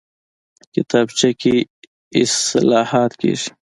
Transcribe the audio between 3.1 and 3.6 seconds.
کېږي